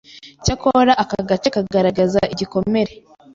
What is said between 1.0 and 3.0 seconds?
aka gace kagaragaza igikomere